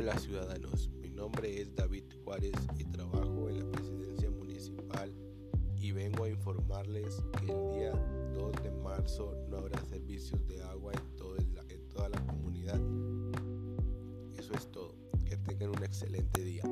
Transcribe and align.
Hola 0.00 0.18
ciudadanos. 0.18 0.88
Mi 1.02 1.10
nombre 1.10 1.60
es 1.60 1.76
David 1.76 2.04
Juárez 2.24 2.54
y 2.78 2.84
trabajo 2.84 3.50
en 3.50 3.58
la 3.58 3.70
presidencia 3.70 4.30
municipal 4.30 5.12
y 5.76 5.92
vengo 5.92 6.24
a 6.24 6.30
informarles 6.30 7.22
que 7.38 7.52
el 7.52 7.70
día 7.74 7.92
2 8.32 8.62
de 8.62 8.70
marzo 8.70 9.36
no 9.50 9.58
habrá 9.58 9.78
servicios 9.84 10.46
de 10.46 10.62
agua 10.62 10.94
en, 10.94 11.16
todo 11.18 11.36
en 11.36 11.88
toda 11.90 12.08
la 12.08 12.26
comunidad. 12.28 12.80
Eso 14.38 14.54
es 14.54 14.72
todo. 14.72 14.94
Que 15.26 15.36
tengan 15.36 15.68
un 15.68 15.84
excelente 15.84 16.44
día. 16.44 16.62